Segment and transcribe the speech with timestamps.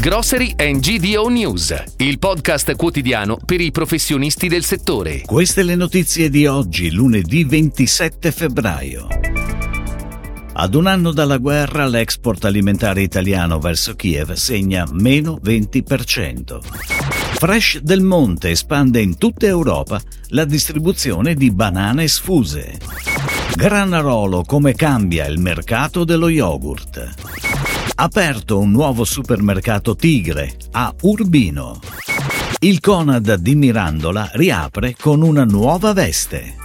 [0.00, 5.22] Grocery and GDO News, il podcast quotidiano per i professionisti del settore.
[5.22, 9.08] Queste le notizie di oggi, lunedì 27 febbraio.
[10.52, 16.60] Ad un anno dalla guerra l'export alimentare italiano verso Kiev segna meno 20%.
[17.34, 22.78] Fresh del Monte espande in tutta Europa la distribuzione di banane sfuse.
[23.56, 27.47] Granarolo come cambia il mercato dello yogurt.
[28.00, 31.80] Aperto un nuovo supermercato Tigre a Urbino.
[32.60, 36.57] Il Conad di Mirandola riapre con una nuova veste.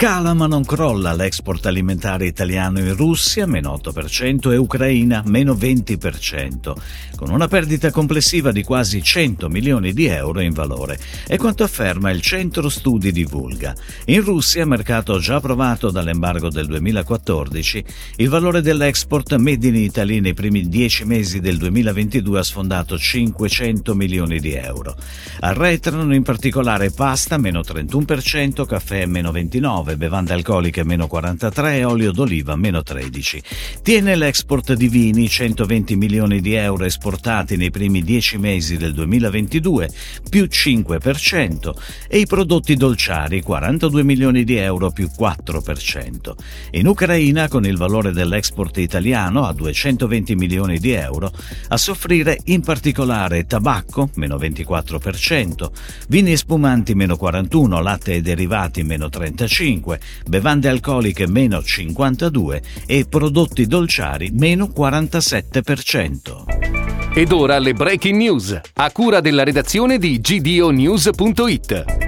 [0.00, 6.72] Cala ma non crolla l'export alimentare italiano in Russia, meno 8%, e Ucraina, meno 20%,
[7.16, 10.98] con una perdita complessiva di quasi 100 milioni di euro in valore.
[11.26, 13.74] È quanto afferma il Centro Studi Divulga.
[14.06, 17.84] In Russia, mercato già approvato dall'embargo del 2014,
[18.16, 23.94] il valore dell'export made in Italy nei primi 10 mesi del 2022 ha sfondato 500
[23.94, 24.96] milioni di euro.
[25.40, 31.84] Arretrano in particolare pasta, meno 31%, caffè, meno 29%, 9, bevande alcoliche meno 43 e
[31.84, 33.42] olio d'oliva meno 13.
[33.82, 39.90] Tiene l'export di vini 120 milioni di euro esportati nei primi 10 mesi del 2022
[40.28, 41.72] più 5%
[42.08, 46.32] e i prodotti dolciari 42 milioni di euro più 4%.
[46.72, 51.32] In Ucraina con il valore dell'export italiano a 220 milioni di euro
[51.68, 55.70] a soffrire in particolare tabacco meno 24%,
[56.08, 63.06] vini spumanti meno 41, latte e derivati meno 35, 5, bevande alcoliche meno 52 e
[63.08, 66.68] prodotti dolciari meno 47%.
[67.12, 71.99] Ed ora le breaking news, a cura della redazione di gdonews.it.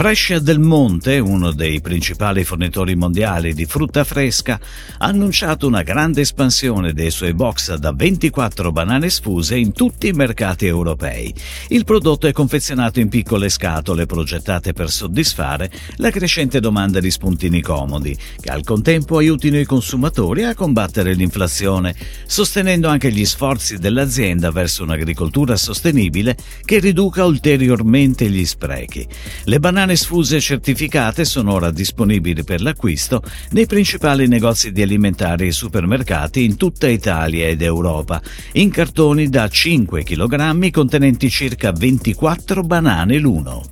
[0.00, 4.58] Fresh del Monte, uno dei principali fornitori mondiali di frutta fresca,
[4.96, 10.12] ha annunciato una grande espansione dei suoi box da 24 banane sfuse in tutti i
[10.12, 11.34] mercati europei.
[11.68, 17.60] Il prodotto è confezionato in piccole scatole progettate per soddisfare la crescente domanda di spuntini
[17.60, 21.94] comodi, che al contempo aiutino i consumatori a combattere l'inflazione,
[22.24, 29.06] sostenendo anche gli sforzi dell'azienda verso un'agricoltura sostenibile che riduca ulteriormente gli sprechi.
[29.44, 35.48] Le banane banane sfuse certificate sono ora disponibili per l'acquisto nei principali negozi di alimentari
[35.48, 38.20] e supermercati in tutta Italia ed Europa,
[38.52, 43.64] in cartoni da 5 kg contenenti circa 24 banane l'uno.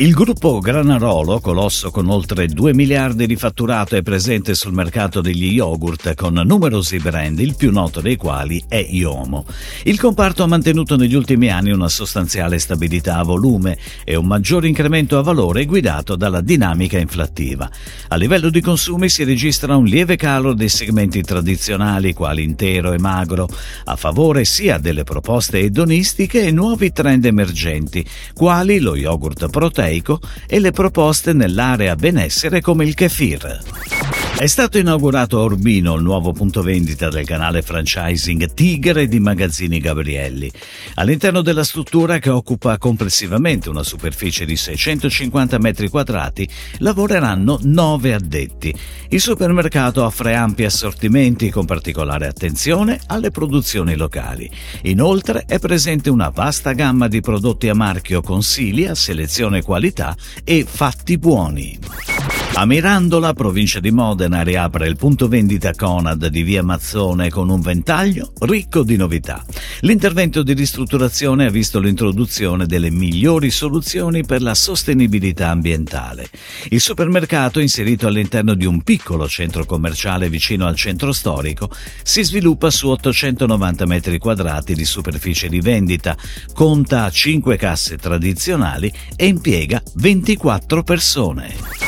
[0.00, 5.54] Il gruppo Granarolo, colosso con oltre 2 miliardi di fatturato, è presente sul mercato degli
[5.54, 9.44] yogurt con numerosi brand, il più noto dei quali è Iomo.
[9.82, 14.68] Il comparto ha mantenuto negli ultimi anni una sostanziale stabilità a volume e un maggiore
[14.68, 17.68] incremento a valore guidato dalla dinamica inflattiva.
[18.06, 23.00] A livello di consumi si registra un lieve calo dei segmenti tradizionali quali intero e
[23.00, 23.48] magro,
[23.86, 30.20] a favore sia delle proposte edonistiche e nuovi trend emergenti, quali lo yogurt proteico proteico
[30.46, 33.97] e le proposte nell'area benessere come il kefir.
[34.38, 39.80] È stato inaugurato a Urbino il nuovo punto vendita del canale franchising Tigre di Magazzini
[39.80, 40.48] Gabrielli.
[40.94, 46.48] All'interno della struttura, che occupa complessivamente una superficie di 650 metri quadrati,
[46.78, 48.72] lavoreranno nove addetti.
[49.08, 54.48] Il supermercato offre ampi assortimenti con particolare attenzione alle produzioni locali.
[54.82, 61.18] Inoltre è presente una vasta gamma di prodotti a marchio consiglia, selezione qualità e fatti
[61.18, 62.37] buoni.
[62.58, 67.60] A Mirandola, provincia di Modena, riapre il punto vendita Conad di via Mazzone con un
[67.60, 69.44] ventaglio ricco di novità.
[69.82, 76.28] L'intervento di ristrutturazione ha visto l'introduzione delle migliori soluzioni per la sostenibilità ambientale.
[76.70, 81.70] Il supermercato, inserito all'interno di un piccolo centro commerciale vicino al centro storico,
[82.02, 86.16] si sviluppa su 890 metri quadrati di superficie di vendita,
[86.54, 91.87] conta 5 casse tradizionali e impiega 24 persone.